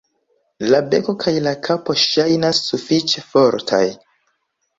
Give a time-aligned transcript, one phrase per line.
[0.69, 3.85] La beko kaj la kapo ŝajnas sufiĉe fortaj.